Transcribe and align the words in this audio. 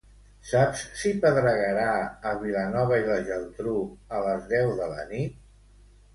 Saps 0.51 0.79
si 1.01 1.11
pedregarà 1.25 1.89
a 2.31 2.31
Vilanova 2.45 2.99
i 3.03 3.07
la 3.11 3.19
Geltrú 3.29 3.75
a 4.19 4.25
les 4.31 4.51
deu 4.57 4.75
de 4.83 4.91
la 4.97 5.07
nit? 5.15 5.39